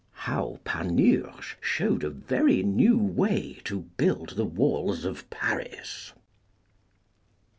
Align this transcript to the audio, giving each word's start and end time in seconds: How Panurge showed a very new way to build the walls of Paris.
How 0.25 0.59
Panurge 0.63 1.57
showed 1.61 2.03
a 2.03 2.09
very 2.09 2.63
new 2.63 2.97
way 2.97 3.59
to 3.65 3.81
build 3.81 4.29
the 4.29 4.45
walls 4.45 5.05
of 5.05 5.29
Paris. 5.29 6.11